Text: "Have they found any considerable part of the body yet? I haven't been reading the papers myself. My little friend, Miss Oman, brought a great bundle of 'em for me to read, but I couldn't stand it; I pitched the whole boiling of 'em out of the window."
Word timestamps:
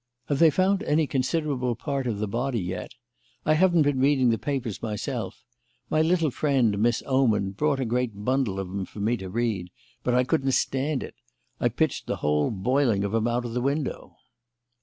"Have 0.29 0.39
they 0.39 0.49
found 0.49 0.81
any 0.81 1.05
considerable 1.05 1.75
part 1.75 2.07
of 2.07 2.17
the 2.17 2.27
body 2.27 2.59
yet? 2.59 2.95
I 3.45 3.53
haven't 3.53 3.83
been 3.83 3.99
reading 3.99 4.31
the 4.31 4.39
papers 4.39 4.81
myself. 4.81 5.43
My 5.91 6.01
little 6.01 6.31
friend, 6.31 6.79
Miss 6.79 7.03
Oman, 7.05 7.51
brought 7.51 7.79
a 7.79 7.85
great 7.85 8.25
bundle 8.25 8.59
of 8.59 8.67
'em 8.67 8.85
for 8.87 8.99
me 8.99 9.15
to 9.17 9.29
read, 9.29 9.69
but 10.03 10.15
I 10.15 10.23
couldn't 10.23 10.53
stand 10.53 11.03
it; 11.03 11.13
I 11.59 11.69
pitched 11.69 12.07
the 12.07 12.15
whole 12.15 12.49
boiling 12.49 13.03
of 13.03 13.13
'em 13.13 13.27
out 13.27 13.45
of 13.45 13.53
the 13.53 13.61
window." 13.61 14.15